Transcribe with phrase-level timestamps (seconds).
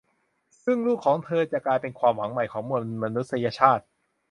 [0.63, 3.83] ซึ่งลูกของเธอจะกลายเป็นความหวังใหม่ของมวลมนุษยชาติ